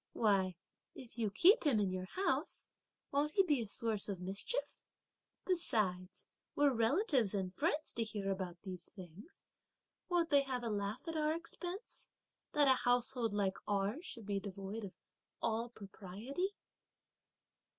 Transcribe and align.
Why, 0.13 0.55
if 0.95 1.19
you 1.19 1.29
keep 1.29 1.63
him 1.63 1.79
in 1.79 1.91
your 1.91 2.07
house, 2.15 2.65
won't 3.11 3.33
he 3.33 3.43
be 3.43 3.61
a 3.61 3.67
source 3.67 4.09
of 4.09 4.19
mischief? 4.19 4.79
Besides, 5.45 6.25
were 6.55 6.73
relatives 6.73 7.35
and 7.35 7.53
friends 7.53 7.93
to 7.93 8.03
hear 8.03 8.31
about 8.31 8.59
these 8.63 8.89
things, 8.95 9.43
won't 10.09 10.31
they 10.31 10.41
have 10.41 10.63
a 10.63 10.69
laugh 10.71 11.07
at 11.07 11.15
our 11.15 11.33
expense, 11.33 12.09
that 12.53 12.67
a 12.67 12.81
household 12.83 13.31
like 13.31 13.57
ours 13.67 14.03
should 14.03 14.25
be 14.25 14.39
so 14.39 14.45
devoid 14.49 14.85
of 14.85 14.93
all 15.39 15.69
propriety?" 15.69 16.55